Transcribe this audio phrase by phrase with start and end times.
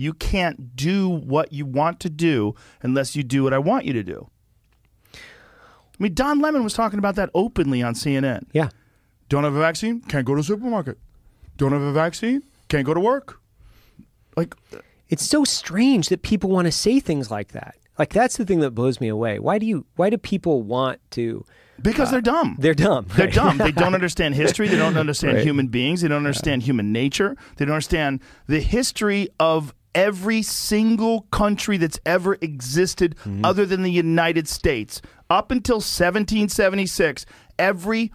[0.00, 3.92] You can't do what you want to do unless you do what I want you
[3.94, 4.30] to do.
[5.14, 5.18] I
[5.98, 8.44] mean, Don Lemon was talking about that openly on CNN.
[8.52, 8.68] Yeah.
[9.28, 10.00] Don't have a vaccine?
[10.02, 10.98] Can't go to the supermarket.
[11.56, 12.44] Don't have a vaccine?
[12.68, 13.40] Can't go to work.
[14.36, 17.74] Like, uh, It's so strange that people want to say things like that.
[17.98, 19.40] Like that's the thing that blows me away.
[19.40, 21.44] Why do you why do people want to
[21.82, 22.56] because they're uh, dumb.
[22.60, 23.06] they're dumb.
[23.16, 23.58] They're dumb.
[23.58, 24.68] They don't understand history.
[24.68, 25.44] They don't understand Right.
[25.44, 26.02] human beings.
[26.02, 27.36] They don't understand human nature.
[27.56, 33.44] They don't understand the history of every single country that's ever existed Mm-hmm.
[33.44, 35.00] other than the United States.
[35.30, 37.26] Up until 1776,
[37.58, 38.10] every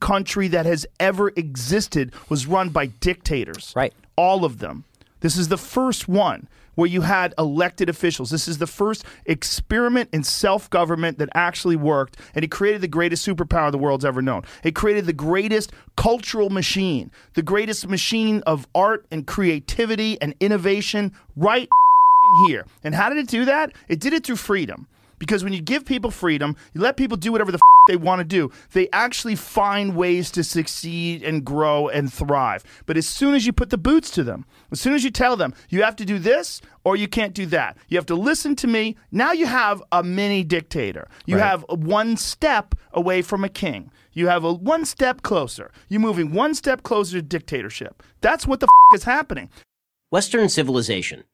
[0.00, 3.72] country that has ever existed was run by dictators.
[3.74, 3.92] Right.
[4.16, 4.84] All of them.
[5.20, 6.48] This is the first one
[6.80, 8.30] where you had elected officials.
[8.30, 12.88] This is the first experiment in self government that actually worked, and it created the
[12.88, 14.44] greatest superpower the world's ever known.
[14.64, 21.12] It created the greatest cultural machine, the greatest machine of art and creativity and innovation
[21.36, 21.68] right
[22.46, 22.64] here.
[22.82, 23.74] And how did it do that?
[23.88, 24.86] It did it through freedom.
[25.20, 28.18] Because when you give people freedom, you let people do whatever the f- they want
[28.20, 32.64] to do, they actually find ways to succeed and grow and thrive.
[32.86, 35.36] But as soon as you put the boots to them, as soon as you tell
[35.36, 38.56] them, you have to do this or you can't do that, you have to listen
[38.56, 41.06] to me, now you have a mini dictator.
[41.26, 41.44] You Right.
[41.46, 43.90] have one step away from a king.
[44.12, 45.70] You have a one step closer.
[45.88, 48.02] You're moving one step closer to dictatorship.
[48.20, 49.50] That's what the f- is happening.
[50.10, 51.24] Western civilization.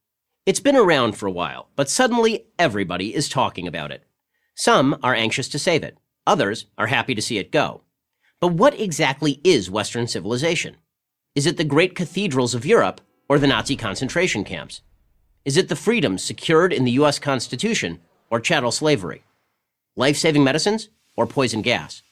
[0.47, 4.05] It's been around for a while, but suddenly everybody is talking about it.
[4.55, 7.81] Some are anxious to save it, others are happy to see it go.
[8.39, 10.77] But what exactly is Western civilization?
[11.35, 14.83] Is it the great cathedrals of Europe or the Nazi concentration camps?
[15.45, 17.99] Is it the freedoms secured in the US Constitution
[18.31, 19.25] or chattel slavery?
[19.97, 22.03] Life saving medicines or poison gas?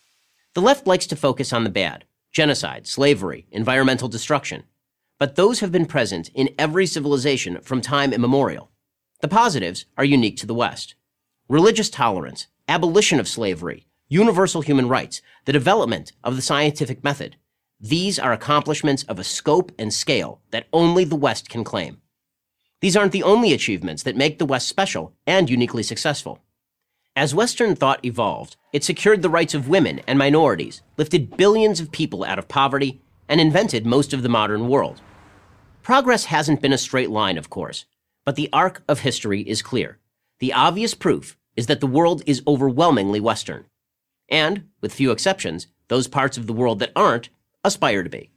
[0.54, 4.64] The left likes to focus on the bad genocide, slavery, environmental destruction.
[5.24, 8.70] But those have been present in every civilization from time immemorial.
[9.22, 10.96] The positives are unique to the West
[11.48, 17.36] religious tolerance, abolition of slavery, universal human rights, the development of the scientific method.
[17.80, 22.02] These are accomplishments of a scope and scale that only the West can claim.
[22.82, 26.40] These aren't the only achievements that make the West special and uniquely successful.
[27.16, 31.92] As Western thought evolved, it secured the rights of women and minorities, lifted billions of
[31.92, 35.00] people out of poverty, and invented most of the modern world.
[35.84, 37.84] Progress hasn't been a straight line, of course,
[38.24, 39.98] but the arc of history is clear.
[40.38, 43.66] The obvious proof is that the world is overwhelmingly Western.
[44.30, 47.28] And, with few exceptions, those parts of the world that aren't
[47.62, 48.30] aspire to be.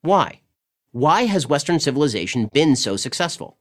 [0.00, 0.40] Why?
[0.90, 3.58] Why has Western civilization been so successful?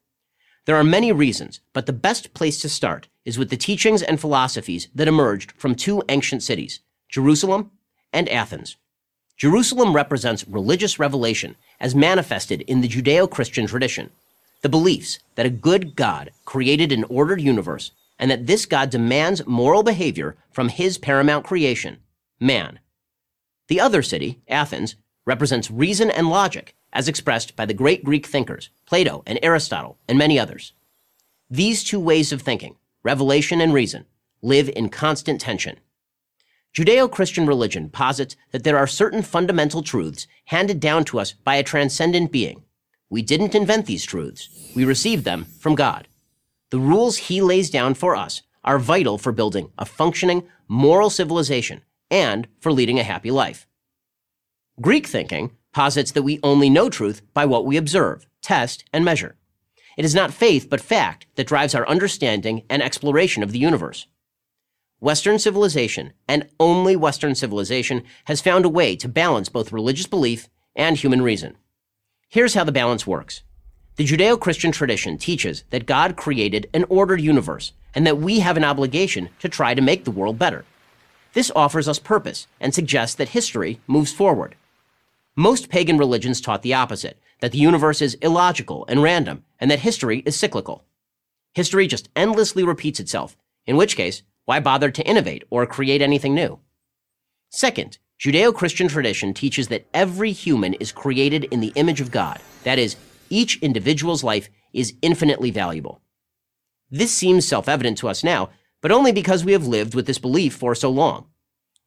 [0.66, 4.20] There are many reasons, but the best place to start is with the teachings and
[4.20, 7.70] philosophies that emerged from two ancient cities, Jerusalem
[8.12, 8.78] and Athens.
[9.42, 14.12] Jerusalem represents religious revelation as manifested in the Judeo Christian tradition.
[14.62, 19.48] The beliefs that a good God created an ordered universe and that this God demands
[19.48, 21.98] moral behavior from his paramount creation,
[22.40, 22.78] man.
[23.68, 28.70] The other city, Athens, represents reason and logic as expressed by the great Greek thinkers,
[28.86, 30.74] Plato and Aristotle, and many others.
[31.50, 34.06] These two ways of thinking, revelation and reason,
[34.44, 35.80] live in constant tension.
[36.74, 41.56] Judeo Christian religion posits that there are certain fundamental truths handed down to us by
[41.56, 42.64] a transcendent being.
[43.10, 46.08] We didn't invent these truths, we received them from God.
[46.70, 51.82] The rules He lays down for us are vital for building a functioning, moral civilization
[52.10, 53.68] and for leading a happy life.
[54.80, 59.36] Greek thinking posits that we only know truth by what we observe, test, and measure.
[59.98, 64.08] It is not faith but fact that drives our understanding and exploration of the universe.
[65.02, 70.48] Western civilization, and only Western civilization, has found a way to balance both religious belief
[70.76, 71.58] and human reason.
[72.30, 73.42] Here's how the balance works.
[73.96, 78.58] The Judeo Christian tradition teaches that God created an ordered universe and that we have
[78.58, 80.66] an obligation to try to make the world better.
[81.34, 84.56] This offers us purpose and suggests that history moves forward.
[85.36, 89.80] Most pagan religions taught the opposite that the universe is illogical and random, and that
[89.80, 90.84] history is cyclical.
[91.56, 96.34] History just endlessly repeats itself, in which case, why bother to innovate or create anything
[96.34, 96.60] new?
[97.50, 102.40] Second, Judeo Christian tradition teaches that every human is created in the image of God.
[102.64, 102.96] That is,
[103.30, 106.02] each individual's life is infinitely valuable.
[106.90, 108.50] This seems self evident to us now,
[108.82, 111.28] but only because we have lived with this belief for so long.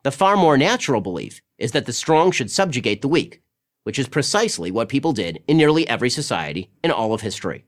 [0.03, 3.43] The far more natural belief is that the strong should subjugate the weak,
[3.85, 7.65] which is precisely what people did in nearly every society in all of history.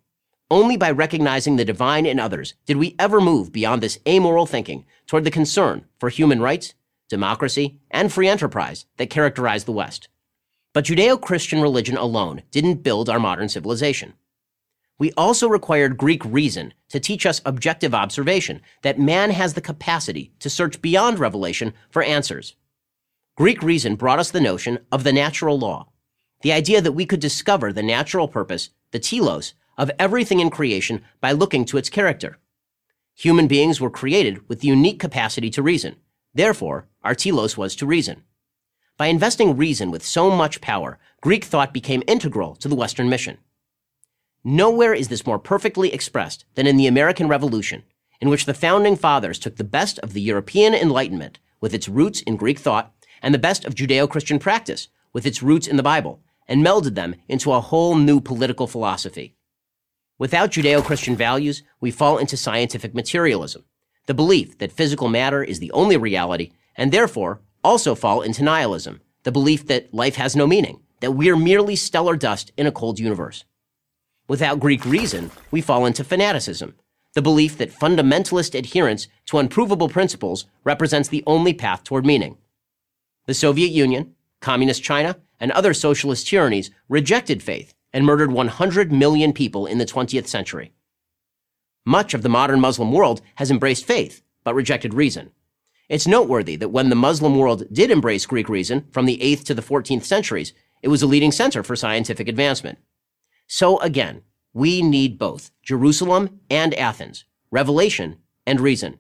[0.50, 4.84] Only by recognizing the divine in others did we ever move beyond this amoral thinking
[5.06, 6.74] toward the concern for human rights,
[7.08, 10.08] democracy, and free enterprise that characterize the West.
[10.72, 14.14] But Judeo Christian religion alone didn't build our modern civilization.
[14.98, 20.32] We also required Greek reason to teach us objective observation, that man has the capacity
[20.38, 22.54] to search beyond revelation for answers.
[23.36, 25.88] Greek reason brought us the notion of the natural law,
[26.42, 31.02] the idea that we could discover the natural purpose, the telos, of everything in creation
[31.20, 32.38] by looking to its character.
[33.14, 35.96] Human beings were created with the unique capacity to reason.
[36.34, 38.22] Therefore, our telos was to reason.
[38.98, 43.38] By investing reason with so much power, Greek thought became integral to the Western mission.
[44.44, 47.82] Nowhere is this more perfectly expressed than in the American Revolution,
[48.20, 52.20] in which the founding fathers took the best of the European Enlightenment, with its roots
[52.22, 55.82] in Greek thought, and the best of Judeo Christian practice, with its roots in the
[55.82, 59.34] Bible, and melded them into a whole new political philosophy.
[60.18, 63.64] Without Judeo Christian values, we fall into scientific materialism,
[64.06, 69.02] the belief that physical matter is the only reality, and therefore also fall into nihilism,
[69.24, 72.98] the belief that life has no meaning, that we're merely stellar dust in a cold
[72.98, 73.44] universe.
[74.26, 76.74] Without Greek reason, we fall into fanaticism,
[77.12, 82.38] the belief that fundamentalist adherence to unprovable principles represents the only path toward meaning.
[83.26, 89.32] The Soviet Union, Communist China, and other socialist tyrannies rejected faith and murdered 100 million
[89.32, 90.70] people in the 20th century.
[91.86, 95.30] Much of the modern Muslim world has embraced faith, but rejected reason.
[95.88, 99.54] It's noteworthy that when the Muslim world did embrace Greek reason from the 8th to
[99.54, 100.52] the 14th centuries,
[100.82, 102.78] it was a leading center for scientific advancement.
[103.46, 104.20] So again,
[104.52, 108.98] we need both Jerusalem and Athens, revelation and reason.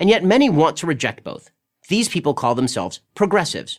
[0.00, 1.52] And yet many want to reject both.
[1.88, 3.78] These people call themselves progressives.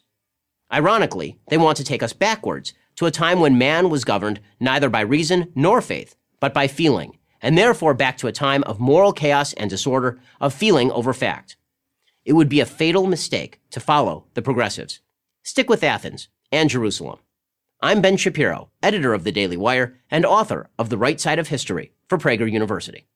[0.71, 4.89] Ironically, they want to take us backwards to a time when man was governed neither
[4.89, 9.13] by reason nor faith, but by feeling, and therefore back to a time of moral
[9.13, 11.55] chaos and disorder, of feeling over fact.
[12.25, 14.99] It would be a fatal mistake to follow the progressives.
[15.43, 17.19] Stick with Athens and Jerusalem.
[17.79, 21.47] I'm Ben Shapiro, editor of the Daily Wire and author of The Right Side of
[21.47, 23.07] History for Prager University.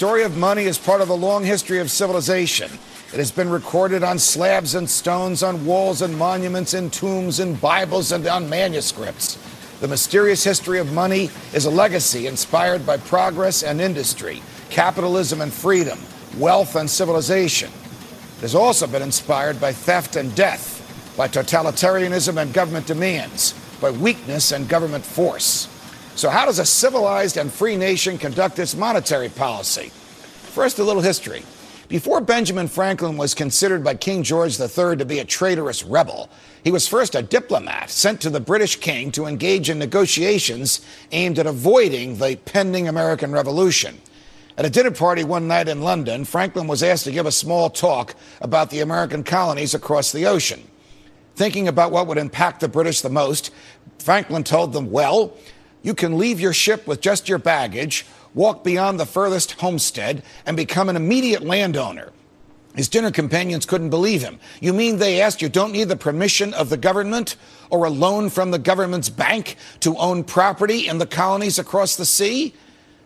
[0.00, 2.70] Story of money is part of the long history of civilization.
[3.12, 7.54] It has been recorded on slabs and stones, on walls and monuments, in tombs, in
[7.56, 9.36] Bibles, and on manuscripts.
[9.80, 15.52] The mysterious history of money is a legacy inspired by progress and industry, capitalism and
[15.52, 15.98] freedom,
[16.38, 17.70] wealth and civilization.
[18.38, 23.90] It has also been inspired by theft and death, by totalitarianism and government demands, by
[23.90, 25.68] weakness and government force.
[26.20, 29.88] So, how does a civilized and free nation conduct its monetary policy?
[30.52, 31.42] First, a little history.
[31.88, 36.28] Before Benjamin Franklin was considered by King George III to be a traitorous rebel,
[36.62, 41.38] he was first a diplomat sent to the British king to engage in negotiations aimed
[41.38, 43.98] at avoiding the pending American Revolution.
[44.58, 47.70] At a dinner party one night in London, Franklin was asked to give a small
[47.70, 50.68] talk about the American colonies across the ocean.
[51.34, 53.54] Thinking about what would impact the British the most,
[53.98, 55.34] Franklin told them, Well,
[55.82, 60.56] you can leave your ship with just your baggage, walk beyond the furthest homestead, and
[60.56, 62.12] become an immediate landowner.
[62.76, 64.38] His dinner companions couldn't believe him.
[64.60, 67.34] You mean they asked you don't need the permission of the government
[67.68, 72.06] or a loan from the government's bank to own property in the colonies across the
[72.06, 72.54] sea?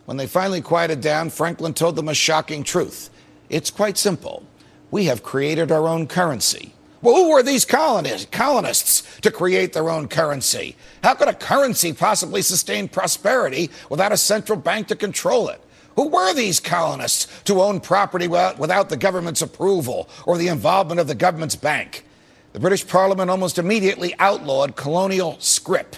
[0.05, 3.09] When they finally quieted down, Franklin told them a shocking truth.
[3.49, 4.45] It's quite simple.
[4.91, 6.74] We have created our own currency.
[7.05, 10.75] Well, who were these colonists to create their own currency?
[11.03, 15.61] How could a currency possibly sustain prosperity without a central bank to control it?
[15.97, 21.07] Who were these colonists to own property without the government's approval or the involvement of
[21.07, 22.07] the government's bank?
[22.55, 25.97] The British Parliament almost immediately outlawed colonial scrip.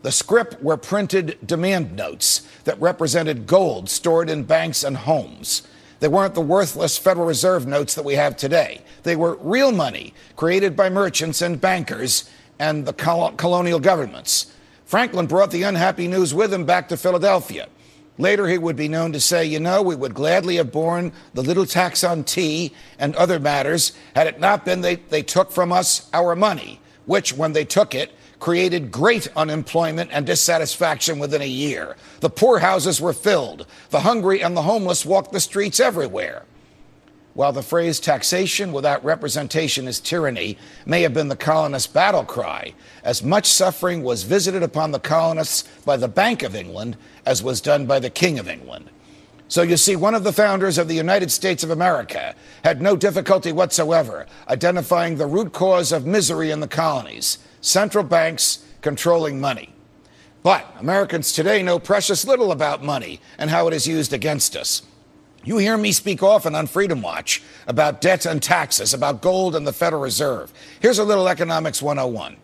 [0.00, 5.68] The scrip were printed demand notes that represented gold stored in banks and homes.
[6.02, 8.80] They weren't the worthless Federal Reserve notes that we have today.
[9.04, 12.28] They were real money created by merchants and bankers
[12.58, 14.52] and the col- colonial governments.
[14.84, 17.68] Franklin brought the unhappy news with him back to Philadelphia.
[18.18, 21.42] Later, he would be known to say, You know, we would gladly have borne the
[21.42, 25.70] little tax on tea and other matters had it not been they, they took from
[25.70, 28.10] us our money, which, when they took it,
[28.42, 31.94] created great unemployment and dissatisfaction within a year.
[32.18, 33.68] The poorhouses were filled.
[33.90, 36.42] The hungry and the homeless walked the streets everywhere.
[37.34, 42.74] While the phrase taxation without representation is tyranny may have been the colonists' battle cry,
[43.04, 47.60] as much suffering was visited upon the colonists by the Bank of England as was
[47.60, 48.90] done by the King of England.
[49.46, 52.34] So you see, one of the founders of the United States of America
[52.64, 58.64] had no difficulty whatsoever identifying the root cause of misery in the colonies central banks
[58.82, 59.70] controlling money.
[60.42, 64.82] But Americans today know precious little about money and how it is used against us.
[65.44, 69.66] You hear me speak often on Freedom Watch about debt and taxes, about gold and
[69.66, 70.52] the Federal Reserve.
[70.80, 72.36] Here's a little Economics 101.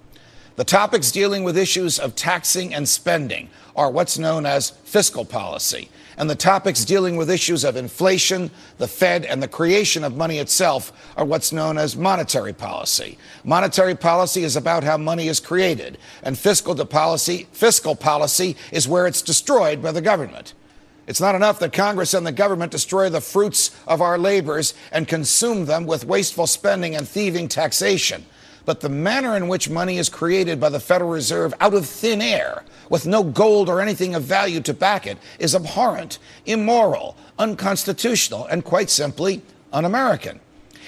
[0.57, 5.89] The topics dealing with issues of taxing and spending are what's known as fiscal policy.
[6.19, 10.39] And the topics dealing with issues of inflation, the Fed, and the creation of money
[10.39, 13.17] itself are what's known as monetary policy.
[13.45, 19.07] Monetary policy is about how money is created, and fiscal policy, fiscal policy is where
[19.07, 20.55] it's destroyed by the government.
[21.07, 25.07] It's not enough that Congress and the government destroy the fruits of our labors and
[25.07, 28.27] consume them with wasteful spending and thieving taxation.
[28.69, 32.21] But the manner in which money is created by the Federal Reserve out of thin
[32.21, 38.45] air, with no gold or anything of value to back it, is abhorrent, immoral, unconstitutional,
[38.45, 39.41] and quite simply
[39.73, 40.39] un American.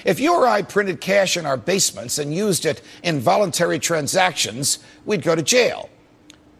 [0.05, 4.77] If you or I printed cash in our basements and used it in voluntary transactions,
[5.03, 5.89] we'd go to jail.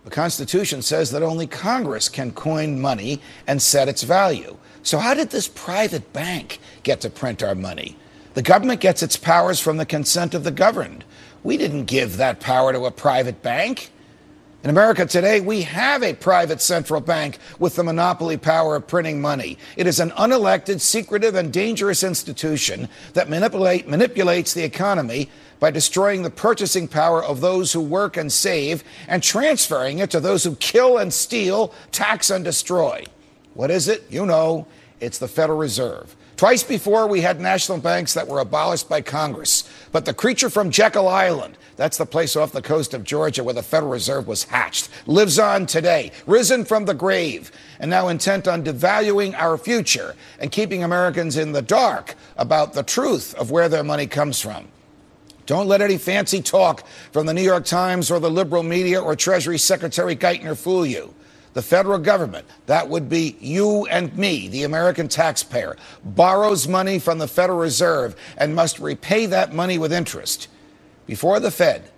[0.05, 4.57] The Constitution says that only Congress can coin money and set its value.
[4.81, 7.95] So, how did this private bank get to print our money?
[8.33, 11.03] The government gets its powers from the consent of the governed.
[11.43, 13.91] We didn't give that power to a private bank.
[14.63, 19.19] In America today, we have a private central bank with the monopoly power of printing
[19.19, 19.57] money.
[19.75, 26.21] It is an unelected, secretive, and dangerous institution that manipulate, manipulates the economy by destroying
[26.21, 30.55] the purchasing power of those who work and save and transferring it to those who
[30.57, 33.03] kill and steal, tax and destroy.
[33.55, 34.03] What is it?
[34.11, 34.67] You know,
[34.99, 36.15] it's the Federal Reserve.
[36.41, 39.69] Twice before, we had national banks that were abolished by Congress.
[39.91, 43.53] But the creature from Jekyll Island, that's the place off the coast of Georgia where
[43.53, 48.47] the Federal Reserve was hatched, lives on today, risen from the grave, and now intent
[48.47, 53.69] on devaluing our future and keeping Americans in the dark about the truth of where
[53.69, 54.67] their money comes from.
[55.45, 59.15] Don't let any fancy talk from the New York Times or the liberal media or
[59.15, 61.13] Treasury Secretary Geithner fool you.
[61.53, 67.17] The federal government, that would be you and me, the American taxpayer, borrows money from
[67.17, 70.47] the Federal Reserve and must repay that money with interest.
[71.05, 71.89] Before the Fed,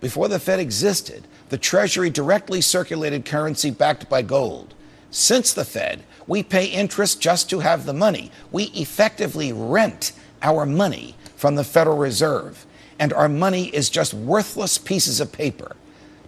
[0.00, 4.74] before the Fed existed, the Treasury directly circulated currency backed by gold.
[5.10, 8.32] Since the Fed, we pay interest just to have the money.
[8.50, 12.64] We effectively rent our money from the Federal Reserve,
[12.98, 15.76] and our money is just worthless pieces of paper.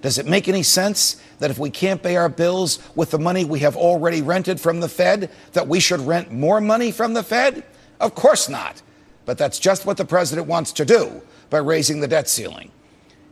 [0.05, 3.47] Does it make any sense that if we can't pay our bills with the money
[3.47, 7.23] we have already rented from the Fed, that we should rent more money from the
[7.23, 7.65] Fed?
[8.01, 8.83] Of course not.
[9.25, 12.71] But that's just what the president wants to do by raising the debt ceiling.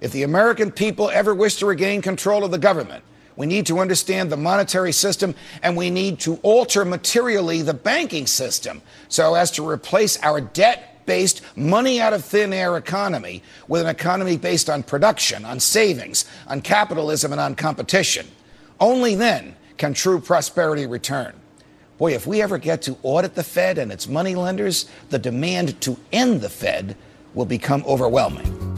[0.00, 3.04] If the American people ever wish to regain control of the government,
[3.36, 8.26] we need to understand the monetary system and we need to alter materially the banking
[8.26, 13.82] system so as to replace our debt based money out of thin air economy with
[13.82, 18.26] an economy based on production, on savings, on capitalism, and on competition.
[18.80, 21.34] Only then can true prosperity return.
[21.98, 25.80] Boy, if we ever get to audit the Fed and its money lenders, the demand
[25.82, 26.96] to end the Fed
[27.34, 28.71] will become overwhelming.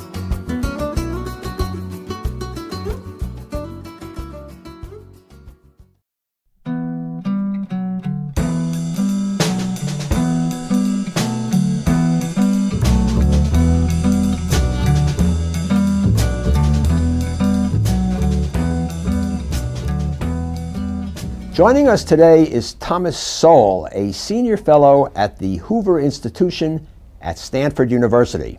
[21.54, 26.84] Joining us today is Thomas Sowell, a senior fellow at the Hoover Institution
[27.20, 28.58] at Stanford University.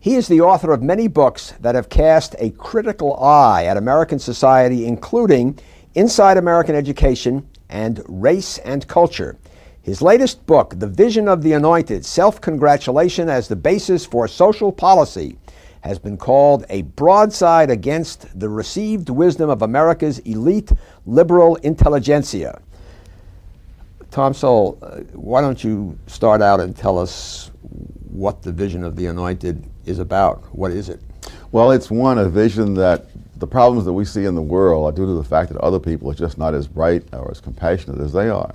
[0.00, 4.18] He is the author of many books that have cast a critical eye at American
[4.18, 5.58] society, including
[5.94, 9.36] Inside American Education and Race and Culture.
[9.82, 14.72] His latest book, The Vision of the Anointed Self Congratulation as the Basis for Social
[14.72, 15.36] Policy,
[15.84, 20.72] has been called a broadside against the received wisdom of America's elite
[21.04, 22.58] liberal intelligentsia.
[24.10, 27.50] Tom Sowell, uh, why don't you start out and tell us
[28.08, 30.42] what the vision of the anointed is about?
[30.54, 31.00] What is it?
[31.52, 34.92] Well, it's one, a vision that the problems that we see in the world are
[34.92, 38.00] due to the fact that other people are just not as bright or as compassionate
[38.00, 38.54] as they are.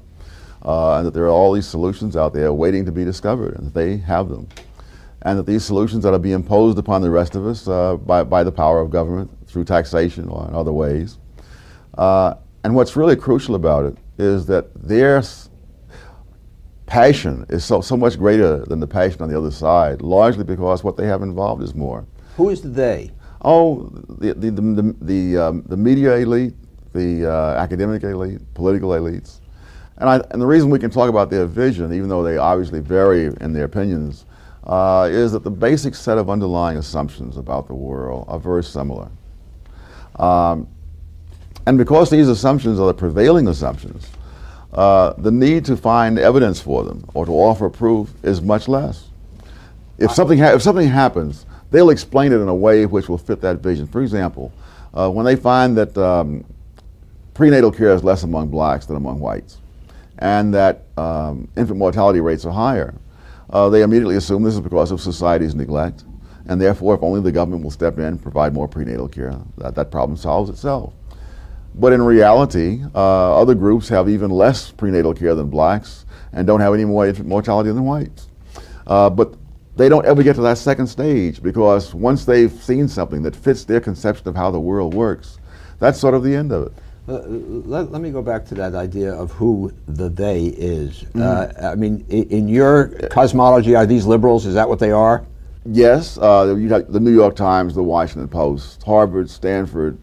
[0.66, 3.68] Uh, and that there are all these solutions out there waiting to be discovered, and
[3.68, 4.48] that they have them
[5.24, 8.24] and that these solutions that are being imposed upon the rest of us uh, by,
[8.24, 11.18] by the power of government through taxation or in other ways.
[11.98, 15.22] Uh, and what's really crucial about it is that their
[16.86, 20.84] passion is so, so much greater than the passion on the other side, largely because
[20.84, 22.06] what they have involved is more.
[22.38, 23.12] Who is the they?
[23.42, 26.54] Oh, the, the, the, the, the, um, the media elite,
[26.94, 29.40] the uh, academic elite, political elites.
[29.98, 32.80] And, I, and the reason we can talk about their vision, even though they obviously
[32.80, 34.26] vary in their opinions,
[34.70, 39.10] uh, is that the basic set of underlying assumptions about the world are very similar.
[40.18, 40.68] Um,
[41.66, 44.08] and because these assumptions are the prevailing assumptions,
[44.74, 49.08] uh, the need to find evidence for them or to offer proof is much less.
[49.98, 53.58] If something, if something happens, they'll explain it in a way which will fit that
[53.58, 53.88] vision.
[53.88, 54.54] For example,
[54.94, 56.46] uh, when they find that um,
[57.34, 59.58] prenatal care is less among blacks than among whites,
[60.20, 62.94] and that um, infant mortality rates are higher,
[63.52, 66.04] uh, they immediately assume this is because of society's neglect,
[66.48, 69.76] and therefore, if only the government will step in and provide more prenatal care, that,
[69.76, 70.94] that problem solves itself.
[71.76, 76.60] But in reality, uh, other groups have even less prenatal care than blacks and don't
[76.60, 78.28] have any more infant mortality than whites.
[78.88, 79.36] Uh, but
[79.76, 83.64] they don't ever get to that second stage because once they've seen something that fits
[83.64, 85.40] their conception of how the world works,
[85.80, 86.74] that's sort of the end of it.
[87.08, 91.06] Uh, let, let me go back to that idea of who the they is.
[91.16, 94.46] Uh, I mean, i- in your cosmology, are these liberals?
[94.46, 95.24] Is that what they are?
[95.66, 99.98] Yes, uh, you the New York Times, the Washington Post, Harvard, Stanford,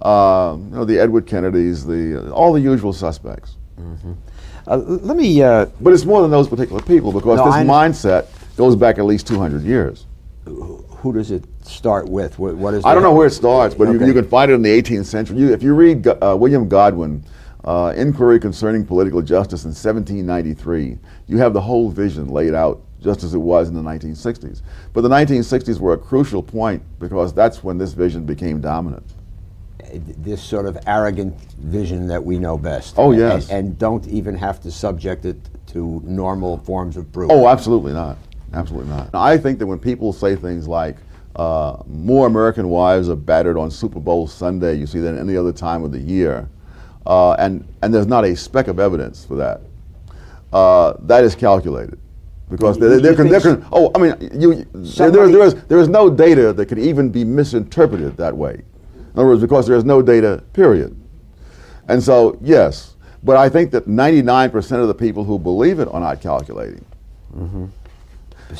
[0.00, 3.56] uh, you know, the Edward Kennedys, the all the usual suspects.
[4.66, 5.42] Uh, let me.
[5.42, 9.04] Uh, But it's more than those particular people because No, this mindset goes back at
[9.06, 10.06] least 200 years.
[11.02, 12.38] Who does it start with?
[12.38, 12.84] What, what is?
[12.84, 13.98] I don't know where it starts, but Okay.
[13.98, 15.36] you, you can find it in the 18th century.
[15.36, 17.24] You, if you read uh, William Godwin,
[17.64, 23.24] uh, Inquiry Concerning Political Justice in 1793, you have the whole vision laid out just
[23.24, 24.62] as it was in the 1960s.
[24.92, 29.04] But the 1960s were a crucial point because that's when this vision became dominant.
[30.18, 32.94] this sort of arrogant vision that we know best.
[32.96, 33.50] Oh, yes.
[33.50, 35.36] And, and don't even have to subject it
[35.72, 37.28] to normal forms of proof.
[37.32, 38.16] Oh, absolutely not.
[38.54, 39.10] Absolutely not.
[39.14, 40.96] I think that when people say things like,
[41.36, 45.52] uh, more American wives are battered on Super Bowl Sunday, you see, than any other
[45.52, 46.48] time of the year,
[47.06, 49.62] uh, and, and there's not a speck of evidence for that,
[50.52, 51.98] uh, that is calculated.
[52.50, 55.88] Because they're, they're, they're con- oh, I mean, you, there, there, there, is, there is
[55.88, 58.60] no data that could even be misinterpreted that way.
[58.94, 60.94] In other words, because there is no data, period.
[61.88, 66.00] And so, yes, but I think that 99% of the people who believe it are
[66.00, 66.84] not calculating.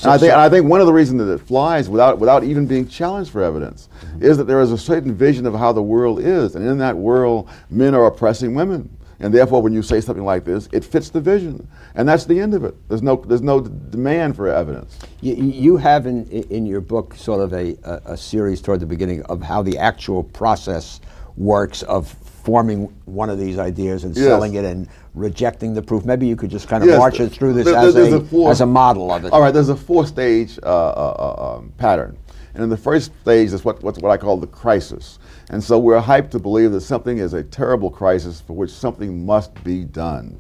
[0.03, 2.45] And I, think, and I think one of the reasons that it flies without, without
[2.45, 4.23] even being challenged for evidence mm-hmm.
[4.23, 6.57] is that there is a certain vision of how the world is.
[6.57, 8.89] And in that world, men are oppressing women.
[9.21, 11.69] And therefore, when you say something like this, it fits the vision.
[11.95, 12.75] And that's the end of it.
[12.89, 14.99] There's no, there's no d- demand for evidence.
[15.21, 18.87] You, you have in, in your book sort of a, a, a series toward the
[18.87, 21.01] beginning of how the actual process
[21.37, 24.25] works of forming one of these ideas and Yes.
[24.27, 26.05] selling it and rejecting the proof.
[26.05, 28.21] Maybe you could just kind of Yes, march it through this there- as, a, a
[28.21, 29.33] four- as a model of it.
[29.33, 32.17] All right, there's a four-stage uh, uh, uh, um, pattern,
[32.55, 35.19] and in the first stage is what, what's what I call the crisis.
[35.51, 39.25] And so we're hyped to believe that something is a terrible crisis for which something
[39.25, 40.39] must be done.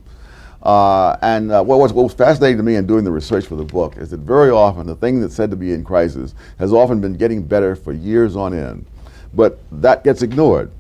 [0.62, 3.57] Uh, and uh, what, was, what was fascinating to me in doing the research for
[3.57, 6.73] the book is that very often the thing that's said to be in crisis has
[6.73, 8.87] often been getting better for years on end,
[9.35, 10.71] but that gets ignored.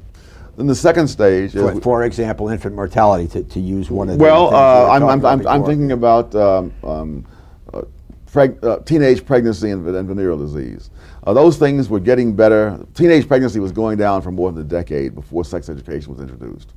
[0.56, 4.18] Then the second stage is for, for example, infant mortality, to, to use one of
[4.18, 7.26] the well, uh, I'm, I'm, I'm, I'm thinking about um, um,
[7.72, 7.82] uh,
[8.30, 10.90] preg- uh, teenage pregnancy and, and venereal disease.
[11.24, 12.84] Uh, those things were getting better.
[12.94, 16.74] Teenage pregnancy was going down for more than a decade before sex education was introduced.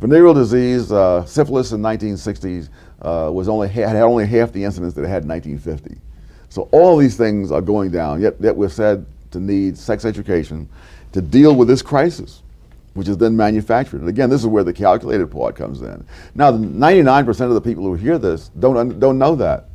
[0.00, 2.68] Venereal disease, uh, syphilis in 1960s
[3.02, 6.00] uh, was only ha- had only half the incidence that it had in 1950.
[6.50, 8.20] So all these things are going down.
[8.20, 10.68] Yet, yet we're said to need sex education
[11.12, 12.42] to deal with this crisis,
[12.98, 14.00] which is then manufactured.
[14.00, 16.04] And again, this is where the calculated part comes in.
[16.34, 19.66] Now, the 99% of the people who hear this don't un- don't know that.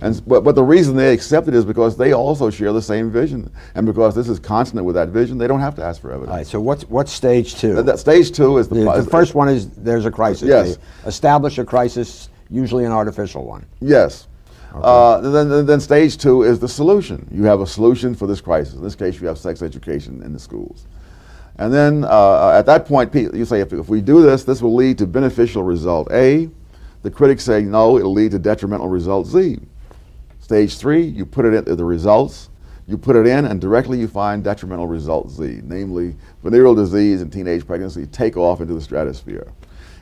[0.00, 3.10] And, but, but the reason they accept it is because they also share the same
[3.10, 3.50] vision.
[3.76, 6.30] And because this is consonant with that vision, they don't have to ask for evidence.
[6.30, 7.76] All right, so what's, what's stage two?
[7.76, 10.48] That- that stage two is the, the, the first one is there's a crisis.
[10.48, 10.76] Yes.
[10.76, 13.64] They establish a crisis, usually an artificial one.
[13.80, 14.26] Yes.
[14.74, 17.26] Uh, then, then, then stage two is the solution.
[17.30, 18.74] You have a solution for this crisis.
[18.74, 20.84] In this case, you have sex education in the schools.
[21.58, 24.74] And then uh, at that point, you say, if, if we do this, this will
[24.74, 26.50] lead to beneficial result A.
[27.02, 29.58] The critics say, no, it'll lead to detrimental result Z.
[30.40, 32.50] Stage three, you put it into the results,
[32.86, 37.32] you put it in, and directly you find detrimental result Z, namely venereal disease and
[37.32, 39.50] teenage pregnancy take off into the stratosphere.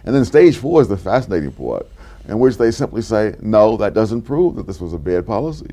[0.04, 1.86] And then stage four is the fascinating part,
[2.28, 5.70] in which they simply say, no, that doesn't prove that this was a bad policy,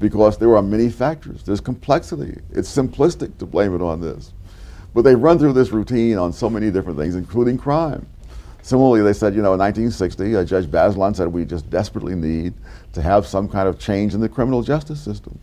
[0.00, 1.42] because there are many factors.
[1.42, 2.40] There's complexity.
[2.50, 4.32] It's simplistic to blame it on this.
[4.94, 8.06] But they run through this routine on so many different things, including crime.
[8.62, 12.54] Similarly, they said, you know, in 1960, uh, Judge Bazelon said we just desperately need
[12.92, 15.38] to have some kind of change in the criminal justice system.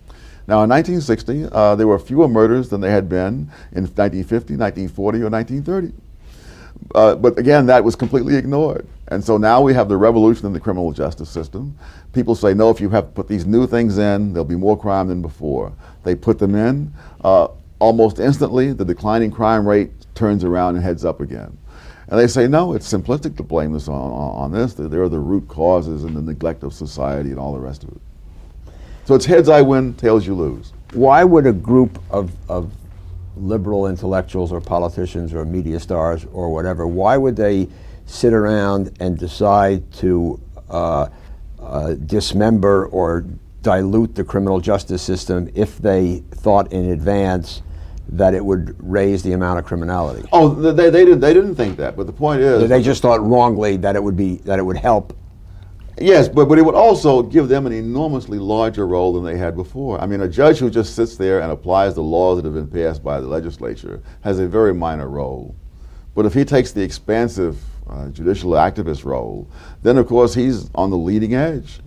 [0.47, 5.21] Now, in 1960, uh, there were fewer murders than there had been in 1950, 1940,
[5.21, 5.93] or 1930.
[6.95, 8.87] Uh, but again, that was completely ignored.
[9.09, 11.77] And so now we have the revolution in the criminal justice system.
[12.13, 15.07] People say, no, if you have put these new things in, there'll be more crime
[15.07, 15.73] than before.
[16.03, 16.93] They put them in.
[17.23, 21.57] Uh, almost instantly, the declining crime rate turns around and heads up again.
[22.07, 24.73] And they say, no, it's simplistic to blame this on, on, this.
[24.73, 27.89] There are the root causes and the neglect of society and all the rest of
[27.89, 28.01] it.
[29.05, 30.73] So it's heads I win, tails you lose.
[30.93, 32.71] Why would a group of, of
[33.35, 37.67] liberal intellectuals or politicians or media stars or whatever, why would they
[38.05, 40.39] sit around and decide to
[40.69, 41.07] uh,
[41.59, 43.25] uh, dismember or
[43.61, 47.61] dilute the criminal justice system if they thought in advance
[48.09, 50.27] that it would raise the amount of criminality?
[50.31, 52.67] Oh, they, they, did, they didn't think that, but the point is.
[52.67, 55.15] They just thought wrongly that it would be that it would help
[56.01, 59.55] Yes, but, but it would also give them an enormously larger role than they had
[59.55, 59.99] before.
[60.01, 62.67] I mean, a judge who just sits there and applies the laws that have been
[62.67, 65.55] passed by the legislature has a very minor role.
[66.15, 69.49] But if he takes the expansive uh, judicial activist role,
[69.83, 71.79] then of course he's on the leading edge.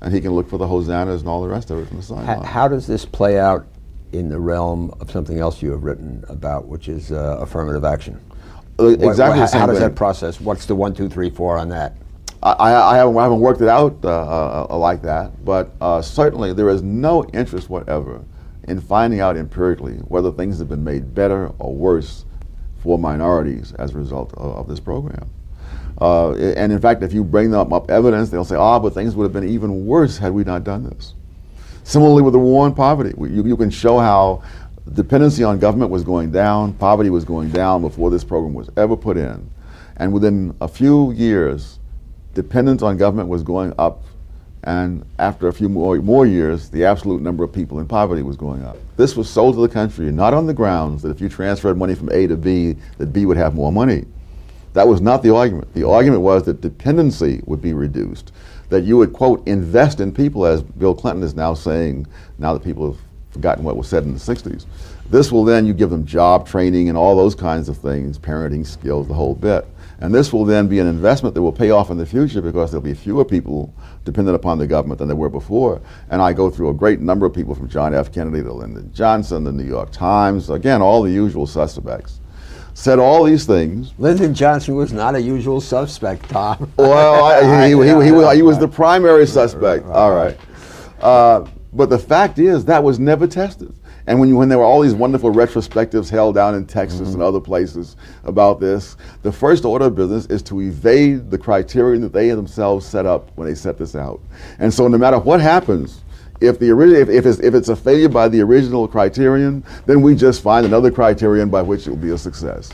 [0.00, 2.02] And he can look for the hosannas and all the rest of it from the
[2.02, 2.26] sideline.
[2.26, 3.66] How, how does this play out
[4.12, 8.20] in the realm of something else you have written about, which is uh, affirmative action?
[8.78, 9.40] Uh, exactly.
[9.40, 10.40] What, how, how does that process?
[10.40, 11.96] What's the one, two, three, four on that?
[12.42, 16.52] I, I, haven't, I haven't worked it out uh, uh, like that, but uh, certainly
[16.52, 18.24] there is no interest whatever
[18.68, 22.24] in finding out empirically whether things have been made better or worse
[22.82, 25.30] for minorities as a result of, of this program.
[26.00, 29.14] Uh, and in fact, if you bring them up evidence, they'll say, ah, but things
[29.14, 31.14] would have been even worse had we not done this.
[31.84, 34.42] Similarly with the war on poverty, you, you can show how
[34.94, 38.96] dependency on government was going down, poverty was going down before this program was ever
[38.96, 39.48] put in.
[39.96, 41.78] And within a few years,
[42.34, 44.02] dependence on government was going up,
[44.64, 48.36] and after a few more, more years, the absolute number of people in poverty was
[48.36, 48.76] going up.
[48.96, 51.94] This was sold to the country not on the grounds that if you transferred money
[51.94, 54.04] from A to B, that B would have more money.
[54.74, 55.74] That was not the argument.
[55.74, 58.32] The argument was that dependency would be reduced,
[58.72, 62.06] that you would, quote, invest in people, as Bill Clinton is now saying,
[62.38, 64.64] now that people have forgotten what was said in the 60s.
[65.10, 68.66] This will then, you give them job training and all those kinds of things, parenting
[68.66, 69.66] skills, the whole bit.
[70.00, 72.70] And this will then be an investment that will pay off in the future because
[72.70, 73.72] there'll be fewer people
[74.04, 75.80] dependent upon the government than there were before.
[76.10, 78.10] And I go through a great number of people from John F.
[78.10, 82.21] Kennedy to Lyndon Johnson, the New York Times, again, all the usual suspects.
[82.74, 83.92] Said all these things.
[83.98, 86.72] Lyndon Johnson was not a usual suspect, Tom.
[86.76, 89.84] Well, I, he, he, he, was, he was the primary suspect.
[89.86, 90.38] All right.
[91.00, 93.74] Uh, but the fact is, that was never tested.
[94.06, 97.14] And when, you, when there were all these wonderful retrospectives held down in Texas mm-hmm.
[97.14, 102.02] and other places about this, the first order of business is to evade the criterion
[102.02, 104.20] that they themselves set up when they set this out.
[104.58, 106.01] And so no matter what happens,
[106.42, 110.14] if the if, if, it's, if it's a failure by the original criterion, then we
[110.14, 112.70] just find another criterion by which it will be a success.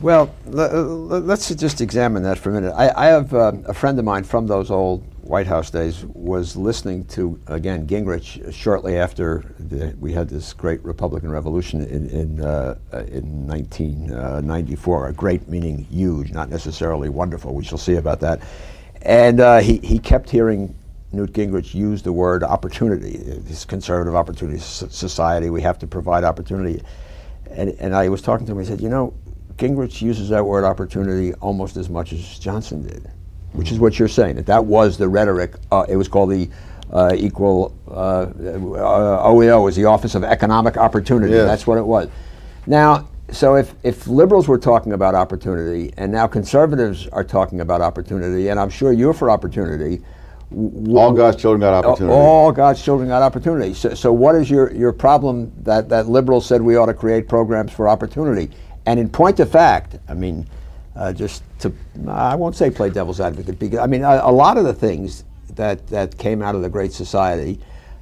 [0.00, 2.74] Well, let's just examine that for a minute.
[2.76, 6.56] I, I have uh, a friend of mine from those old White House days was
[6.56, 12.40] listening to again Gingrich shortly after the, we had this great Republican Revolution in in,
[12.44, 12.76] uh,
[13.08, 15.08] in 1994.
[15.08, 17.54] A great meaning huge, not necessarily wonderful.
[17.54, 18.42] We shall see about that.
[19.00, 20.74] And uh, he he kept hearing
[21.14, 23.16] Newt Gingrich used the word opportunity.
[23.16, 26.82] This conservative opportunity society, we have to provide opportunity.
[27.50, 28.58] And and I was talking to him.
[28.58, 29.14] He said, you know,
[29.56, 33.10] Gingrich uses that word opportunity almost as much as Johnson did
[33.54, 34.36] which is what you're saying.
[34.36, 35.54] That that was the rhetoric.
[35.72, 36.50] Uh, it was called the
[36.92, 41.32] uh, equal uh, OEO was the Office of Economic Opportunity.
[41.32, 41.46] Yes.
[41.46, 42.08] That's what it was.
[42.66, 47.80] Now, so if, if liberals were talking about opportunity, and now conservatives are talking about
[47.80, 50.02] opportunity, and I'm sure you're for opportunity.
[50.54, 52.14] All God's children got opportunity.
[52.14, 53.74] All God's children got opportunity.
[53.74, 57.28] So, so what is your, your problem that, that liberals said we ought to create
[57.28, 58.50] programs for opportunity?
[58.86, 60.46] And in point of fact, I mean,
[60.94, 61.72] uh, just to,
[62.06, 65.24] I won't say play devil's advocate, because I mean, a, a, lot of the things
[65.54, 67.58] that, that came out of the Great Society,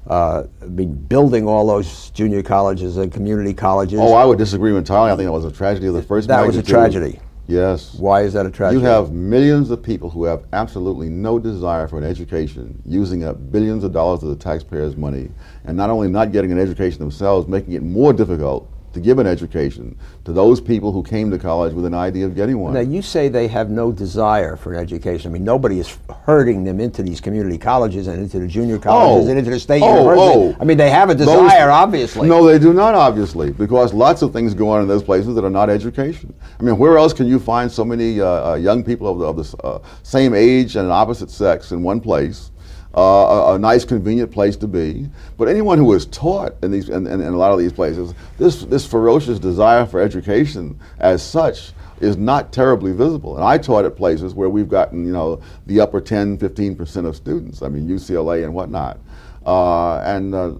[0.09, 3.99] uh, I mean, building all those junior colleges and community colleges.
[4.01, 5.13] Oh, I would disagree with entirely.
[5.13, 6.63] I think that was a tragedy of the first That magnitude.
[6.63, 7.21] was a tragedy.
[7.47, 7.95] Yes.
[7.95, 8.81] Why is that a tragedy?
[8.81, 13.51] You have millions of people who have absolutely no desire for an education, using up
[13.51, 15.31] billions of dollars of the taxpayers' money,
[15.65, 19.27] and not only not getting an education themselves, making it more difficult to give an
[19.27, 22.75] education to those people who came to college with an idea of getting one.
[22.75, 25.31] Now, you say they have no desire for an education.
[25.31, 29.27] I mean, nobody is herding them into these community colleges and into the junior colleges
[29.27, 30.55] oh, and into the state oh, universities.
[30.57, 32.29] Oh, I mean, they have a desire, those, obviously.
[32.29, 35.45] No, they do not, obviously, because lots of things go on in those places that
[35.45, 36.33] are not education.
[36.61, 39.27] I mean, where else can you find so many uh, uh, young people of the,
[39.27, 42.52] of the uh, same age and opposite sex in one place?
[42.95, 45.09] Uh, a, a, nice, convenient place to be.
[45.39, 48.15] But anyone who is taught in these, in, in, in, a lot of these places,
[48.39, 53.37] this this ferocious desire for education as such is not terribly visible.
[53.37, 57.07] And I taught at places where we've gotten, you know, the upper 10, 15 percent
[57.07, 57.63] of students.
[57.63, 58.99] I mean, UCLA and whatnot.
[59.45, 60.55] Uh, and uh,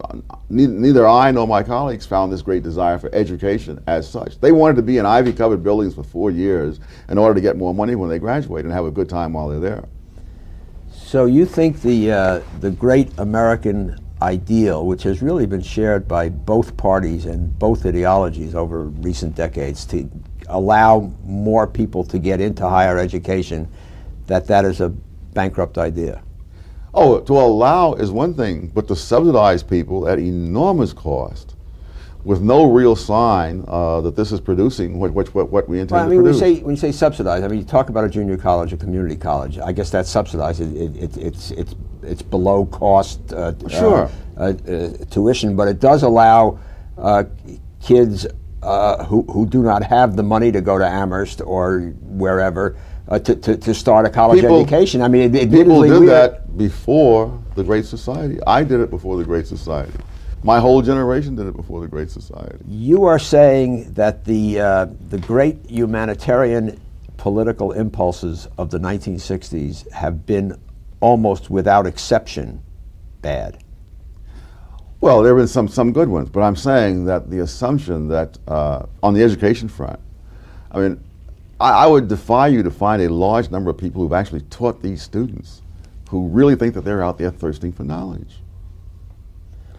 [0.49, 4.41] neither I nor my colleagues found this great desire for education as such.
[4.41, 7.57] They wanted to be in ivy covered buildings for four years in order to get
[7.57, 9.85] more money when they graduate and have a good time while they're there.
[11.13, 16.31] So you think the, uh, the great American ideal, which has really been shared by
[16.31, 20.11] both parties and both ideologies over recent decades, to
[20.49, 23.69] allow more people to get into higher education,
[24.27, 24.89] that that is a
[25.35, 26.23] bankrupt idea?
[26.95, 31.57] Oh, to allow is one thing, but to subsidize people at enormous cost
[32.25, 35.91] with no real sign uh, that this is producing what, what, what, what we intend
[35.97, 36.41] well, I to mean, produce.
[36.41, 38.73] When you, say, when you say subsidized, I mean, you talk about a junior college,
[38.73, 39.59] a community college.
[39.59, 40.61] I guess that's subsidized.
[40.61, 44.09] It, it, it, it's, it's, it's below cost uh, Sure.
[44.37, 46.59] uh, uh, tuition, but it does allow
[46.97, 47.25] uh,
[47.83, 48.27] kids
[48.63, 52.77] uh, who, who do not have the money to go to Amherst or wherever
[53.09, 55.03] uh, to, to, to start a college People- education.
[55.03, 58.39] I mean, ad- People did that before the Great Society.
[58.47, 59.93] I did it before the Great Society.
[60.45, 62.59] My whole generation did it before the Great Society.
[62.67, 66.81] You are saying that the, uh, the great humanitarian
[67.17, 70.59] political impulses of the 1960s have been
[71.01, 72.61] almost without exception
[73.21, 73.63] bad.
[75.01, 78.39] Well, there have been some, some good ones, but I'm saying that the assumption that
[78.49, 80.01] uh, on the education front,
[80.73, 81.03] I mean,
[81.61, 84.83] I, I would defy you to find a large number of people who've actually taught
[84.83, 85.63] these students
[86.11, 88.39] who really think that they're out there thirsting for knowledge.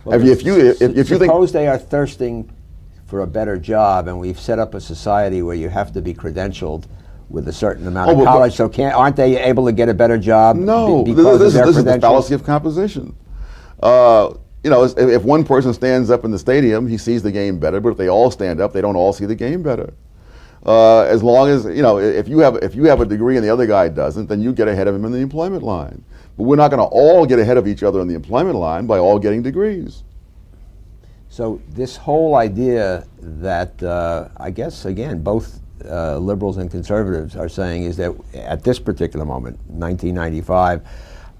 [0.05, 2.49] Well, If if you- if- if you think- suppose they are thirsting
[3.05, 6.13] for a better job, and we've set up a society where you have to be
[6.13, 6.83] credentialed
[7.29, 8.55] with a certain amount Oh, of college.
[8.55, 10.55] So, can't aren't they able to get a better job?
[10.57, 13.13] No, because this, this this is the fallacy of composition.
[13.81, 14.29] Uh,
[14.63, 17.59] you know, if, if one person stands up in the stadium, he sees the game
[17.59, 17.79] better.
[17.79, 19.93] But if they all stand up, they don't all see the game better.
[20.65, 23.43] Uh, as long as you know, if you have if you have a degree and
[23.45, 26.03] the other guy doesn't, then you get ahead of him in the employment line.
[26.37, 28.87] But we're not going to all get ahead of each other in the employment line
[28.87, 30.03] by all getting degrees.
[31.29, 37.49] So this whole idea that uh, I guess again both uh, liberals and conservatives are
[37.49, 40.81] saying is that at this particular moment, 1995,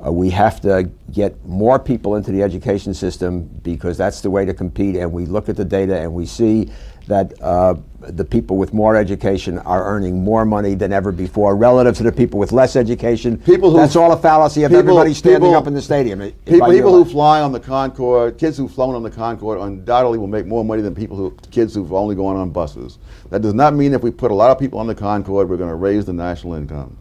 [0.05, 4.45] uh, we have to get more people into the education system because that's the way
[4.45, 4.95] to compete.
[4.95, 6.71] And we look at the data and we see
[7.07, 11.95] that uh, the people with more education are earning more money than ever before relative
[11.97, 13.37] to the people with less education.
[13.37, 16.19] People who- that's all a fallacy of people- everybody standing people- up in the stadium.
[16.45, 20.27] People, people who fly on the Concorde, kids who've flown on the Concorde, undoubtedly will
[20.27, 22.99] make more money than people who, kids who've only gone on buses.
[23.29, 25.57] That does not mean if we put a lot of people on the Concorde, we're
[25.57, 26.97] going to raise the national income.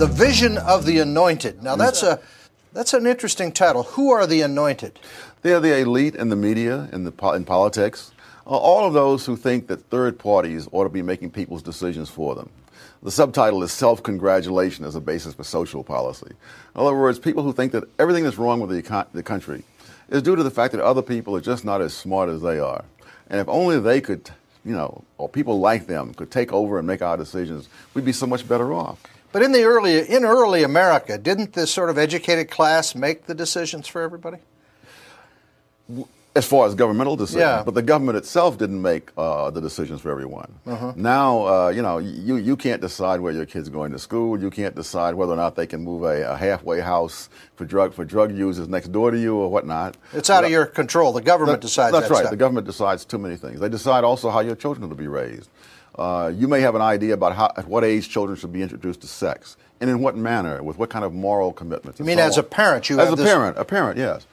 [0.00, 1.62] The Vision of the Anointed.
[1.62, 2.18] Now that's a
[2.72, 3.82] that's an interesting title.
[3.82, 4.98] Who are the anointed?
[5.42, 8.10] They're the elite in the media, in, the, in politics,
[8.46, 12.08] uh, all of those who think that third parties ought to be making people's decisions
[12.08, 12.48] for them.
[13.02, 16.30] The subtitle is Self Congratulation as a Basis for Social Policy.
[16.30, 19.64] In other words, people who think that everything that's wrong with the, econ- the country
[20.08, 22.58] is due to the fact that other people are just not as smart as they
[22.58, 22.86] are.
[23.28, 24.30] And if only they could,
[24.64, 28.12] you know, or people like them could take over and make our decisions, we'd be
[28.12, 28.98] so much better off.
[29.32, 33.34] But in the early in early America, didn't this sort of educated class make the
[33.34, 34.38] decisions for everybody?
[36.36, 37.64] as far as governmental decisions, Yeah.
[37.64, 40.54] but the government itself didn't make uh, the decisions for everyone.
[40.94, 44.40] Now, uh, you know, you, you can't decide where your kid's going to school.
[44.40, 47.94] You can't decide whether or not they can move a, a halfway house for drug
[47.94, 49.96] for drug users next door to you or whatnot.
[50.12, 51.12] It's out of your control.
[51.12, 52.20] The government That- decides That's that right.
[52.20, 52.30] stuff.
[52.30, 53.58] The government decides too many things.
[53.58, 55.50] They decide also how your children are to be raised.
[55.96, 59.00] Uh, you may have an idea about how, at what age children should be introduced
[59.02, 61.98] to sex and in what manner, with what kind of moral commitments.
[61.98, 64.26] You mean so as a parent, you as a this- parent, a parent, yes.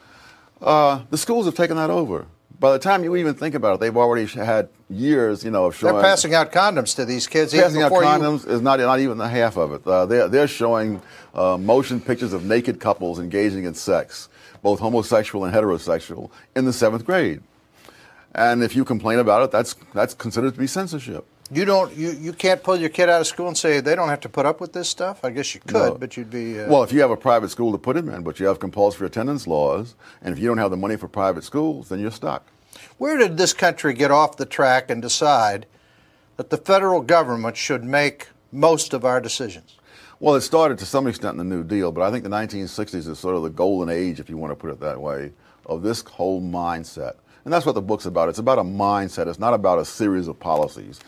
[0.60, 2.26] Uh, the schools have taken that over.
[2.60, 5.76] By the time you even think about it, they've already had years, you know, of
[5.76, 5.94] showing.
[5.94, 8.08] They're passing out condoms to these kids even Passing out before you.
[8.08, 9.86] condoms is not not even the half of it.
[9.86, 11.00] Uh, they're they're showing
[11.34, 14.28] uh, motion pictures of naked couples engaging in sex,
[14.60, 17.42] both homosexual and heterosexual, in the seventh grade.
[18.34, 21.24] And if you complain about it, that's that's considered to be censorship.
[21.50, 21.94] You don't.
[21.96, 24.28] You, you can't pull your kid out of school and say they don't have to
[24.28, 25.24] put up with this stuff.
[25.24, 25.94] I guess you could, No.
[25.94, 26.60] but you'd be.
[26.60, 28.58] Uh, Well, if you have a private school to put them in, but you have
[28.60, 32.10] compulsory attendance laws, and if you don't have the money for private schools, then you're
[32.10, 32.44] stuck.
[32.98, 35.66] where did this country get off the track and decide
[36.36, 39.76] that the federal government should make most of our decisions?
[40.20, 43.08] Well, it started to some extent in the New Deal, but I think the 1960s
[43.08, 45.32] is sort of the golden age, if you want to put it that way,
[45.64, 47.14] of this whole mindset.
[47.44, 48.28] And that's what the book's about.
[48.28, 49.26] It's about a mindset.
[49.28, 51.00] It's not about a series of policies,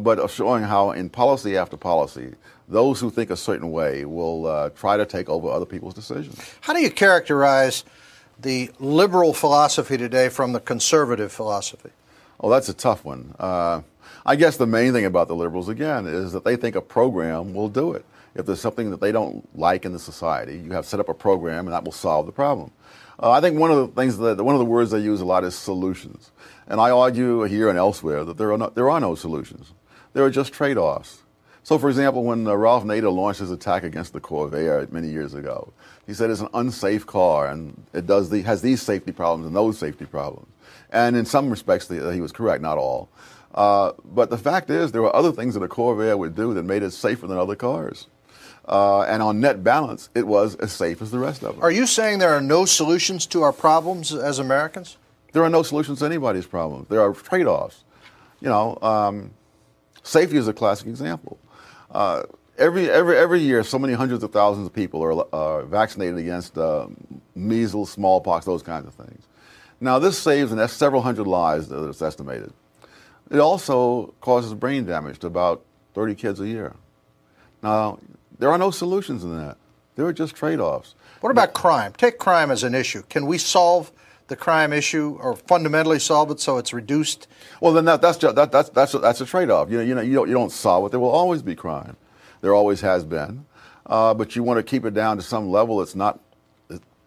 [0.00, 2.34] but of showing how, in policy after policy,
[2.68, 6.40] those who think a certain way will uh, try to take over other people's decisions.
[6.60, 7.84] How do you characterize
[8.40, 11.90] the liberal philosophy today from the conservative philosophy?
[12.40, 13.34] Oh, that's a tough one.
[13.38, 13.82] Uh,
[14.26, 17.54] I guess the main thing about the liberals, again, is that they think a program
[17.54, 18.04] will do it.
[18.34, 21.14] If there's something that they don't like in the society, you have set up a
[21.14, 22.72] program and that will solve the problem.
[23.22, 25.24] Uh, I think one of the things that one of the words they use a
[25.24, 26.32] lot is solutions,
[26.66, 29.72] and I argue here and elsewhere that there are no, there are no solutions.
[30.14, 31.22] There are just trade-offs.
[31.64, 35.34] So, for example, when uh, Ralph Nader launched his attack against the Corvair many years
[35.34, 35.72] ago,
[36.06, 39.56] he said it's an unsafe car and it does the, has these safety problems and
[39.56, 40.46] those safety problems.
[40.90, 43.08] And in some respects, the, he was correct, not all.
[43.54, 46.64] Uh, but the fact is, there were other things that a Corvair would do that
[46.64, 48.08] made it safer than other cars.
[48.66, 51.62] Uh, and on net balance, it was as safe as the rest of them.
[51.62, 54.96] Are you saying there are no solutions to our problems as Americans?
[55.32, 56.88] There are no solutions to anybody's problems.
[56.88, 57.84] There are trade offs.
[58.40, 59.30] You know, um,
[60.04, 61.38] safety is a classic example.
[61.90, 62.22] Uh,
[62.56, 66.56] every, every, every year, so many hundreds of thousands of people are uh, vaccinated against
[66.56, 66.86] uh,
[67.34, 69.26] measles, smallpox, those kinds of things.
[69.80, 72.52] Now, this saves an, several hundred lives that it's estimated.
[73.30, 75.64] It also causes brain damage to about
[75.94, 76.74] 30 kids a year.
[77.62, 77.98] Now,
[78.38, 79.56] there are no solutions in that.
[79.96, 80.94] There are just trade offs.
[81.20, 81.92] What about crime?
[81.96, 83.02] Take crime as an issue.
[83.08, 83.92] Can we solve
[84.28, 87.28] the crime issue or fundamentally solve it so it's reduced?
[87.60, 89.70] Well, then that, that's, just, that, that's, that's, a, that's a trade off.
[89.70, 90.90] You know, you, know you, don't, you don't solve it.
[90.90, 91.96] There will always be crime.
[92.40, 93.46] There always has been.
[93.86, 96.20] Uh, but you want to keep it down to some level that's not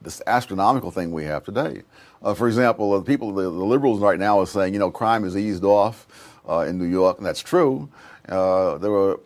[0.02, 1.82] this astronomical thing we have today.
[2.22, 5.24] Uh, for example, the people, the, the, liberals right now are saying, you know, crime
[5.24, 6.08] has eased off
[6.48, 7.90] uh, in New York, and that's true.
[8.30, 9.20] Uh, there were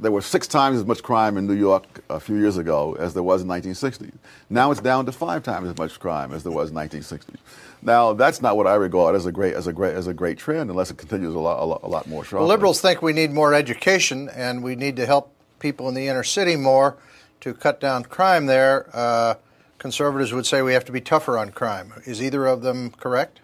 [0.00, 3.14] there was six times as much crime in New York a few years ago as
[3.14, 4.10] there was in 1960.
[4.48, 7.34] Now it's down to five times as much crime as there was in 1960.
[7.82, 10.38] Now that's not what I regard as a great as a great as a great
[10.38, 12.24] trend, unless it continues a lot a lot, a lot more.
[12.32, 16.08] Well, liberals think we need more education and we need to help people in the
[16.08, 16.96] inner city more
[17.40, 18.88] to cut down crime there.
[18.92, 19.34] Uh,
[19.78, 21.92] conservatives would say we have to be tougher on crime.
[22.04, 23.40] Is either of them correct?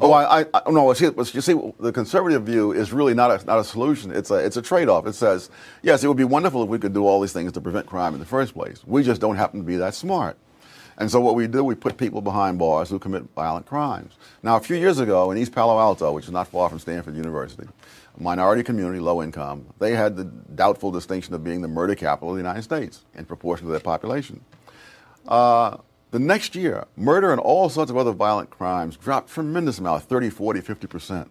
[0.00, 0.92] Oh, I, I no.
[0.92, 4.10] See, you see, the conservative view is really not a, not a solution.
[4.10, 5.06] It's a it's a trade off.
[5.06, 5.50] It says,
[5.82, 8.12] yes, it would be wonderful if we could do all these things to prevent crime
[8.14, 8.82] in the first place.
[8.86, 10.36] We just don't happen to be that smart.
[10.98, 14.14] And so what we do, we put people behind bars who commit violent crimes.
[14.42, 17.14] Now, a few years ago in East Palo Alto, which is not far from Stanford
[17.14, 17.68] University,
[18.18, 22.30] a minority community, low income, they had the doubtful distinction of being the murder capital
[22.30, 24.40] of the United States in proportion to their population.
[25.28, 25.76] Uh,
[26.10, 30.30] the next year, murder and all sorts of other violent crimes dropped tremendous amount, 30,
[30.30, 31.28] 40, 50%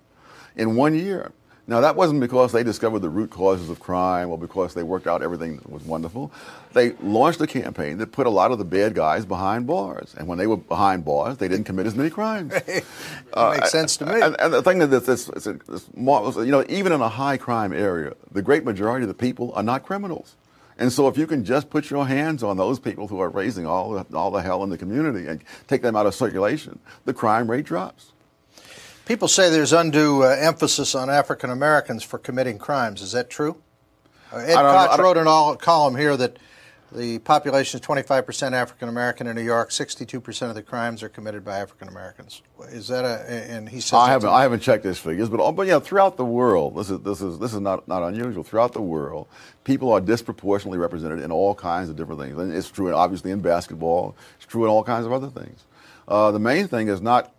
[0.55, 1.31] in one year.
[1.69, 5.05] Now, that wasn't because they discovered the root causes of crime or because they worked
[5.05, 6.31] out everything that was wonderful.
[6.71, 10.15] They launched a campaign that put a lot of the bad guys behind bars.
[10.17, 12.53] And when they were behind bars, they didn't commit as many crimes.
[13.33, 14.21] uh, makes sense to me.
[14.21, 15.89] And, and the thing is, this, this, this, this,
[16.37, 19.63] you know, even in a high crime area, the great majority of the people are
[19.63, 20.35] not criminals.
[20.79, 23.65] And so if you can just put your hands on those people who are raising
[23.65, 27.13] all the, all the hell in the community and take them out of circulation, the
[27.13, 28.11] crime rate drops.
[29.05, 33.01] People say there's undue uh, emphasis on African Americans for committing crimes.
[33.01, 33.57] Is that true?
[34.31, 36.37] Uh, Ed Koch wrote an all column here that
[36.91, 39.71] the population is 25% African American in New York.
[39.71, 42.41] 62% of the crimes are committed by African Americans.
[42.69, 43.29] Is that a?
[43.29, 44.29] And he says I haven't.
[44.29, 47.39] I haven't checked these figures, but but yeah, throughout the world, this is this is
[47.39, 48.43] this is not not unusual.
[48.43, 49.27] Throughout the world,
[49.65, 52.37] people are disproportionately represented in all kinds of different things.
[52.37, 54.15] And it's true, obviously, in basketball.
[54.37, 55.65] It's true in all kinds of other things.
[56.07, 57.33] Uh, the main thing is not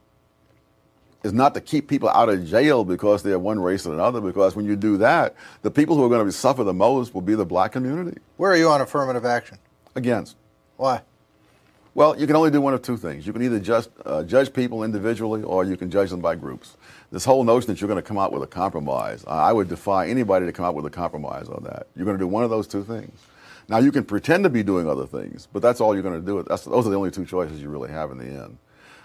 [1.22, 4.54] is not to keep people out of jail because they're one race or another, because
[4.54, 7.34] when you do that, the people who are going to suffer the most will be
[7.34, 8.18] the black community.
[8.36, 9.58] Where are you on affirmative action?
[9.96, 10.36] Against.
[10.76, 11.02] Why?
[11.94, 13.26] Well, you can only do one of two things.
[13.26, 16.76] You can either just uh, judge people individually or you can judge them by groups.
[17.10, 20.06] This whole notion that you're going to come out with a compromise, I would defy
[20.06, 21.88] anybody to come out with a compromise on that.
[21.96, 23.18] You're going to do one of those two things.
[23.68, 26.24] Now, you can pretend to be doing other things, but that's all you're going to
[26.24, 26.44] do.
[26.48, 28.58] That's, those are the only two choices you really have in the end.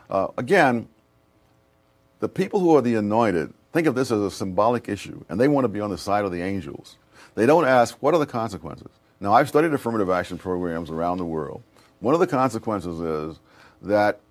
[0.10, 0.88] Uh, again,
[2.24, 5.50] the people who are the anointed think of this as a symbolic issue, and they
[5.50, 6.96] want to be on the side of the angels.
[7.36, 8.88] They don't ask, what are the consequences?
[9.20, 11.64] Now, I've studied affirmative action programs around the world.
[12.00, 13.42] One of the consequences is
[13.82, 14.22] that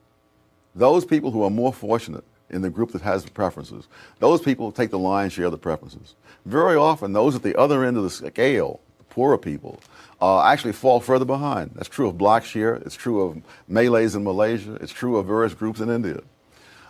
[0.75, 3.89] those people who are more fortunate in the group that has the preferences,
[4.21, 6.15] those people take the lion's share of the preferences.
[6.47, 9.81] Very often, those at the other end of the scale, the poorer people,
[10.23, 11.73] uh, actually fall further behind.
[11.75, 12.81] That's true of blacks here.
[12.87, 14.77] It's true of Malays in Malaysia.
[14.77, 16.23] It's true of various groups in India.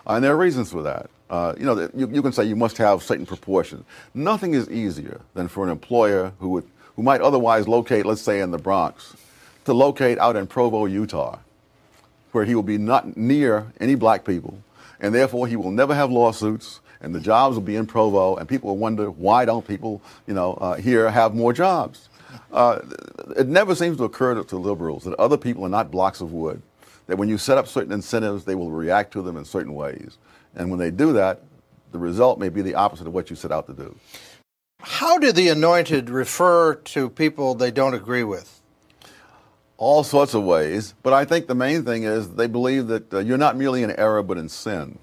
[0.07, 1.11] Uh, and there are reasons for that.
[1.31, 3.85] Uh, you know, you, you, can say you must have certain proportions.
[4.15, 8.41] Nothing is easier than for an employer who would, who might otherwise locate, let's say,
[8.41, 9.17] in the Bronx,
[9.65, 11.39] to locate out in Provo, Utah,
[12.33, 14.59] where he will be not near any black people,
[15.01, 18.49] and therefore he will never have lawsuits, and the jobs will be in Provo, and
[18.49, 22.09] people will wonder why don't people, you know, uh, here have more jobs.
[22.53, 22.81] Uh,
[23.37, 26.33] it never seems to occur to, to liberals that other people are not blocks of
[26.33, 26.61] wood
[27.07, 30.19] that when you set up certain incentives, they will react to them in certain ways.
[30.55, 31.43] And when they do that,
[31.93, 33.95] the result may be the opposite of what you set out to do.
[34.81, 38.61] How do the anointed refer to people they don't agree with?
[39.77, 43.19] All sorts of ways, but I think the main thing is they believe that uh,
[43.19, 44.99] you're not merely in error but in sin.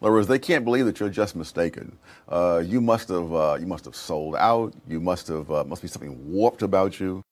[0.00, 1.98] In other words, they can't believe that you're just mistaken.
[2.28, 4.72] Uh, you must have uh, you must have sold out.
[4.88, 7.22] You must have uh, must be something warped about you.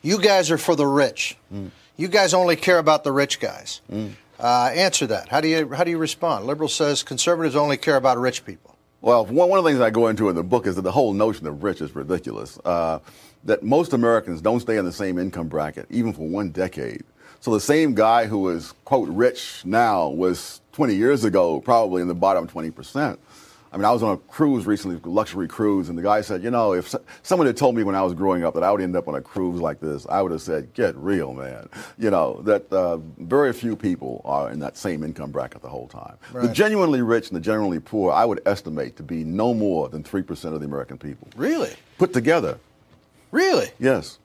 [0.00, 1.36] You guys are for the rich.
[1.52, 1.70] Mm.
[1.96, 3.80] You guys only care about the rich guys.
[3.90, 4.12] Mm.
[4.40, 5.28] Uh, answer that.
[5.28, 6.46] How do you how do you respond?
[6.46, 8.76] Liberal says conservatives only care about rich people.
[9.00, 10.92] Well, one, one of the things I go into in the book is that the
[10.92, 12.58] whole notion of rich is ridiculous.
[12.64, 13.00] Uh,
[13.44, 17.02] that most Americans don't stay in the same income bracket, even for one decade.
[17.40, 22.06] So the same guy who is, quote, rich now was 20 years ago probably in
[22.06, 23.18] the bottom 20%.
[23.72, 26.50] I mean, I was on a cruise recently, luxury cruise, and the guy said, you
[26.50, 28.94] know, if someone had told me when I was growing up that I would end
[28.94, 31.70] up on a cruise like this, I would have said, get real, man.
[31.96, 35.88] You know, that uh, very few people are in that same income bracket the whole
[35.88, 36.18] time.
[36.32, 36.46] Right.
[36.46, 40.04] The genuinely rich and the genuinely poor, I would estimate to be no more than
[40.04, 41.28] 3% of the American people.
[41.34, 41.72] Really?
[41.96, 42.58] Put together.
[43.30, 43.70] Really?
[43.78, 44.18] Yes.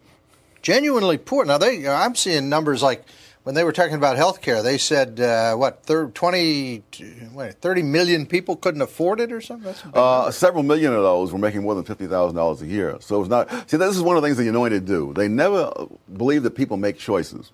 [0.62, 1.45] Genuinely poor.
[1.45, 3.06] Now, they, I'm seeing numbers like
[3.48, 6.84] when they were talking about health care, they said, uh, what, 20,
[7.32, 9.74] wait, 30 million people couldn't afford it or something?
[9.93, 12.98] Uh, several million of those were making more than $50,000 a year.
[13.00, 15.14] So it's not, see, this is one of the things the Anointed do.
[15.14, 15.72] They never
[16.18, 17.54] believe that people make choices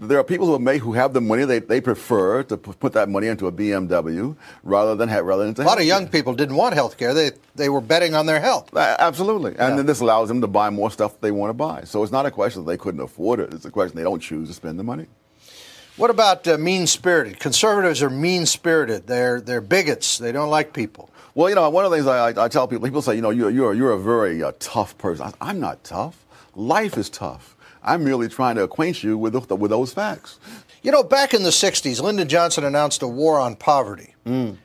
[0.00, 1.44] there are people who have who have the money.
[1.44, 5.64] They, they prefer to put that money into a BMW rather than have, rather than
[5.64, 7.14] a lot of young people didn't want health care.
[7.14, 8.74] They they were betting on their health.
[8.76, 9.76] Absolutely, and yeah.
[9.76, 11.84] then this allows them to buy more stuff they want to buy.
[11.84, 13.54] So it's not a question that they couldn't afford it.
[13.54, 15.06] It's a question they don't choose to spend the money.
[15.96, 17.38] What about uh, mean spirited?
[17.38, 19.06] Conservatives are mean spirited.
[19.06, 20.18] They're they're bigots.
[20.18, 21.10] They don't like people.
[21.36, 23.30] Well, you know, one of the things I, I tell people, people say, you know,
[23.30, 25.26] you're you're, you're a very uh, tough person.
[25.26, 26.24] I, I'm not tough.
[26.56, 27.53] Life is tough.
[27.84, 30.38] I'm merely trying to acquaint you with, the, with those facts.
[30.82, 34.14] You know, back in the 60s, Lyndon Johnson announced a war on poverty.
[34.26, 34.56] Mm.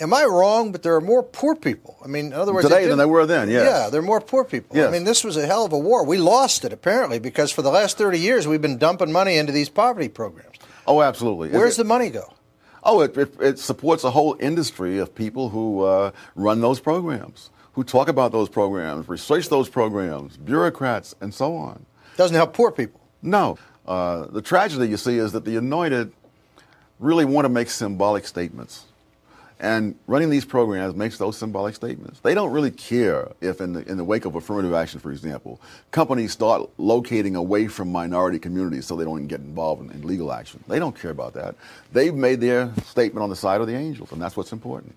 [0.00, 0.70] Am I wrong?
[0.70, 1.98] But there are more poor people.
[2.04, 3.50] I mean, in other words, today than there were then.
[3.50, 3.64] Yes.
[3.64, 4.76] Yeah, there are more poor people.
[4.76, 4.88] Yes.
[4.88, 6.04] I mean, this was a hell of a war.
[6.04, 9.52] We lost it apparently because for the last thirty years we've been dumping money into
[9.52, 10.56] these poverty programs.
[10.86, 11.50] Oh, absolutely.
[11.50, 12.32] Where's the money go?
[12.84, 17.50] Oh, it, it, it, supports a whole industry of people who uh, run those programs,
[17.78, 21.86] who talk about those programs, research those programs, bureaucrats, and so on.
[22.16, 23.00] Doesn't help poor people.
[23.22, 23.56] No.
[23.86, 26.12] Uh, the tragedy you see is that the anointed
[26.98, 28.86] really want to make symbolic statements.
[29.60, 32.18] And running these programs makes those symbolic statements.
[32.18, 35.60] They don't really care if, in the, in the wake of affirmative action, for example,
[35.92, 40.04] companies start locating away from minority communities so they don't even get involved in, in
[40.04, 40.64] legal action.
[40.66, 41.54] They don't care about that.
[41.92, 44.96] They've made their statement on the side of the angels, and that's what's important.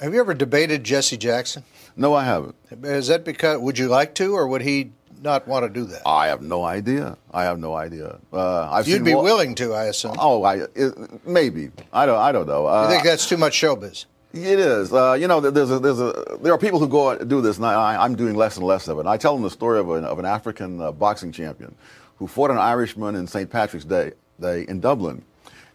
[0.00, 1.64] Have you ever debated Jesse Jackson?
[1.96, 2.54] No, I haven't.
[2.84, 4.92] Is that because, would you like to, or would he
[5.22, 6.02] not want to do that?
[6.06, 7.16] I have no idea.
[7.32, 8.18] I have no idea.
[8.32, 10.14] Uh, I've You'd be willing to, I assume.
[10.18, 11.72] Oh, I it, maybe.
[11.92, 12.18] I don't.
[12.18, 12.68] I don't know.
[12.68, 14.04] Uh, you think that's too much showbiz?
[14.32, 14.92] It is.
[14.92, 17.40] Uh, you know, there's a, there's a, there are people who go out and do
[17.40, 19.00] this, and I, am doing less and less of it.
[19.00, 21.74] And I tell them the story of an, of an African uh, boxing champion
[22.18, 23.50] who fought an Irishman in St.
[23.50, 25.24] Patrick's Day, Day in Dublin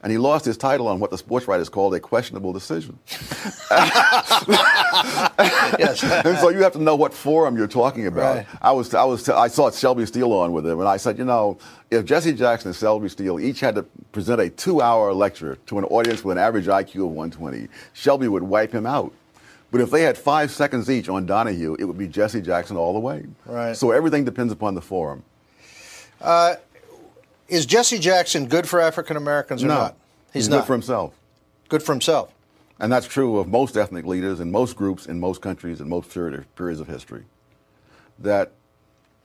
[0.03, 2.99] and he lost his title on what the sports writers called a questionable decision.
[5.79, 6.03] yes.
[6.25, 8.35] and so you have to know what forum you're talking about.
[8.35, 8.45] Right.
[8.61, 11.23] I was, I was, I saw Shelby Steele on with him, and I said, you
[11.23, 11.57] know,
[11.89, 15.85] if Jesse Jackson and Shelby Steele each had to present a two-hour lecture to an
[15.85, 19.13] audience with an average IQ of 120, Shelby would wipe him out.
[19.71, 22.93] But if they had five seconds each on Donahue, it would be Jesse Jackson all
[22.93, 23.25] the way.
[23.45, 23.75] Right.
[23.75, 25.23] So everything depends upon the forum.
[26.21, 26.55] Uh,
[27.53, 29.75] is Jesse Jackson good for African Americans or no.
[29.75, 29.97] not?
[30.33, 30.57] He's, He's not.
[30.57, 31.13] good for himself.
[31.69, 32.33] Good for himself.
[32.79, 36.09] And that's true of most ethnic leaders in most groups in most countries in most
[36.11, 37.23] periods of history.
[38.19, 38.51] That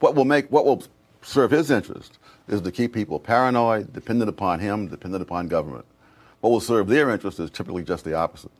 [0.01, 0.83] what will make what will
[1.22, 5.85] serve his interest is to keep people paranoid, dependent upon him, dependent upon government.
[6.41, 8.53] What will serve their interest is typically just the opposite.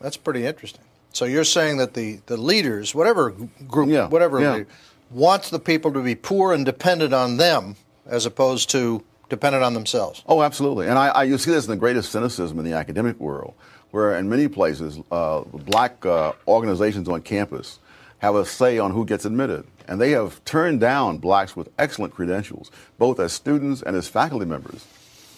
[0.00, 0.84] That's pretty interesting.
[1.12, 3.34] So you're saying that the, the leaders, whatever
[3.66, 4.52] group, yeah, whatever yeah.
[4.52, 4.68] Leader,
[5.10, 7.76] wants the people to be poor and dependent on them
[8.06, 10.22] as opposed to dependent on themselves.
[10.26, 10.86] Oh, absolutely.
[10.86, 13.54] And I, I you see this in the greatest cynicism in the academic world,
[13.90, 17.78] where in many places, uh, black uh, organizations on campus
[18.18, 19.66] have a say on who gets admitted.
[19.88, 24.46] And they have turned down blacks with excellent credentials, both as students and as faculty
[24.46, 24.84] members.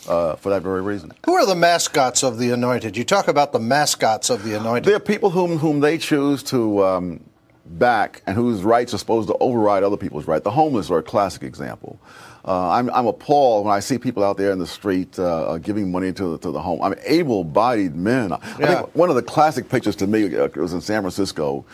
[0.06, 1.12] Uh, for that very reason.
[1.26, 2.96] Who are the mascots of the anointed?
[2.96, 4.84] You talk about the mascots of the anointed.
[4.84, 7.20] They're people whom whom they choose to um,
[7.68, 10.44] back and whose rights are supposed to override other people's rights.
[10.44, 12.00] The homeless are a classic example.
[12.44, 15.58] Uh, I'm, I'm, appalled when I see people out there in the street uh, uh
[15.58, 16.80] giving money to the, to the home.
[16.80, 18.30] I mean, able-bodied men.
[18.30, 18.38] Yeah.
[18.40, 21.66] I think one of the classic pictures to me uh, was in San Francisco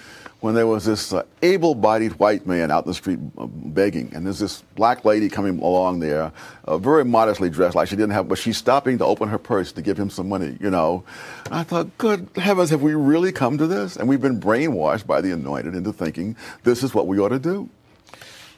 [0.44, 4.26] when there was this uh, able-bodied white man out in the street uh, begging, and
[4.26, 6.30] there's this black lady coming along there,
[6.66, 9.72] uh, very modestly dressed, like she didn't have, but she's stopping to open her purse
[9.72, 11.02] to give him some money, you know.
[11.46, 13.96] And I thought, good heavens, have we really come to this?
[13.96, 17.38] And we've been brainwashed by the anointed into thinking this is what we ought to
[17.38, 17.70] do.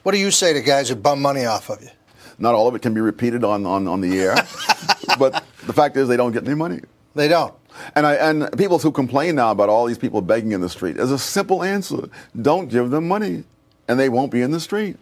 [0.03, 1.89] What do you say to guys who bum money off of you?
[2.37, 4.35] Not all of it can be repeated on, on, on the air,
[5.17, 6.81] but the fact is they don't get any money.
[7.15, 7.53] They don't.
[7.95, 10.97] And, I, and people who complain now about all these people begging in the street,
[10.97, 12.09] there's a simple answer.
[12.39, 13.43] Don't give them money,
[13.87, 14.97] and they won't be in the street.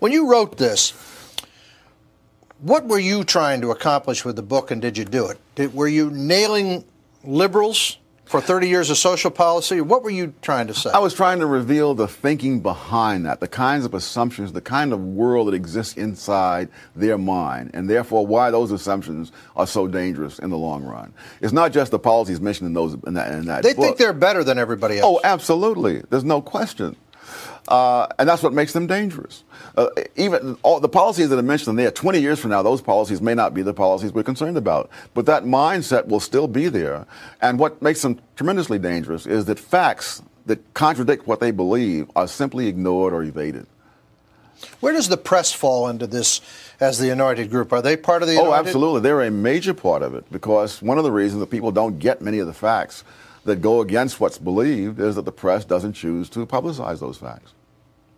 [0.00, 0.92] When you wrote this,
[2.60, 5.38] what were you trying to accomplish with the book, and did you do it?
[5.54, 6.84] Did, were you nailing
[7.24, 7.98] liberals
[8.28, 9.80] for 30 years of social policy?
[9.80, 10.90] What were you trying to say?
[10.90, 14.92] I was trying to reveal the thinking behind that, the kinds of assumptions, the kind
[14.92, 20.38] of world that exists inside their mind, and therefore why those assumptions are so dangerous
[20.38, 21.12] in the long run.
[21.40, 23.32] It's not just the policies mentioned in those in that.
[23.32, 23.84] In that they book.
[23.84, 25.20] think they're better than everybody oh, else.
[25.24, 26.02] Oh, absolutely.
[26.10, 26.96] There's no question.
[27.68, 29.44] Uh, and that's what makes them dangerous.
[29.76, 33.20] Uh, even all the policies that I mentioned there, 20 years from now, those policies
[33.20, 34.88] may not be the policies we're concerned about.
[35.12, 37.06] But that mindset will still be there.
[37.42, 42.26] And what makes them tremendously dangerous is that facts that contradict what they believe are
[42.26, 43.66] simply ignored or evaded.
[44.80, 46.40] Where does the press fall into this
[46.80, 47.70] as the anointed group?
[47.72, 48.52] Are they part of the anointed?
[48.52, 49.02] Oh, absolutely.
[49.02, 52.22] They're a major part of it because one of the reasons that people don't get
[52.22, 53.04] many of the facts
[53.44, 57.52] that go against what's believed is that the press doesn't choose to publicize those facts.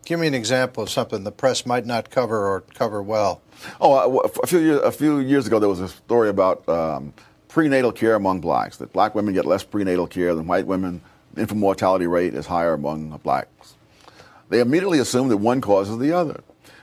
[0.05, 3.41] Give me an example of something the press might not cover or cover well.
[3.81, 7.13] Oh, a few years, a few years ago, there was a story about um,
[7.49, 8.79] prenatal care among blacks.
[8.79, 11.03] That black women get less prenatal care than white women.
[11.37, 13.75] Infant mortality rate is higher among blacks.
[14.49, 16.41] They immediately assume that one causes the other.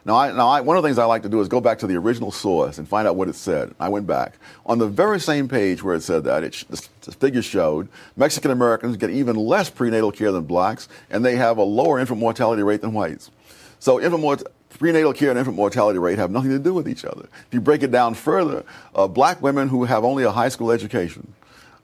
[0.08, 1.80] Now, I, now I, one of the things I like to do is go back
[1.80, 3.76] to the original source and find out what it said.
[3.78, 4.38] I went back.
[4.66, 8.52] On the very same page where it said that, it, the, the figures showed Mexican
[8.52, 12.64] Americans get even less prenatal care than blacks, and they have a lower infant mortality
[12.64, 13.32] rate than whites.
[13.80, 17.04] So infant mort- prenatal care and infant mortality rate have nothing to do with each
[17.04, 17.24] other.
[17.48, 18.64] If you break it down further,
[18.96, 21.34] uh, black women who have only a high school education,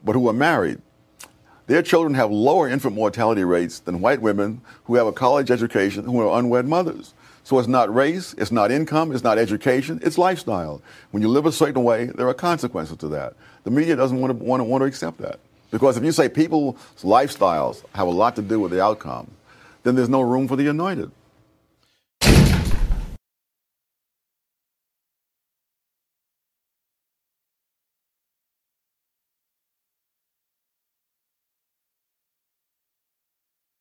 [0.02, 0.80] but who are married,
[1.66, 6.04] their children have lower infant mortality rates than white women who have a college education
[6.04, 7.12] who are unwed mothers.
[7.44, 10.80] So it's not race, it's not income, it's not education, it's lifestyle.
[11.10, 13.34] When you live a certain way, there are consequences to that.
[13.64, 15.38] The media doesn't want to, want to, want to accept that.
[15.70, 19.30] Because if you say people's lifestyles have a lot to do with the outcome,
[19.82, 21.10] then there's no room for the anointed.